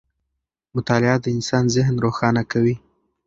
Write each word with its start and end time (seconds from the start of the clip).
مطالعه 0.75 1.15
د 1.21 1.25
انسان 1.35 1.63
ذهن 1.75 1.95
روښانه 2.05 2.43
کوي. 2.51 2.75